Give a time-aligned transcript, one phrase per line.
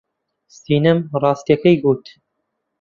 [0.59, 2.03] سینەم ڕاستییەکەی گوت.